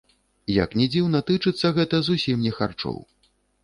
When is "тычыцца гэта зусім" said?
1.29-2.37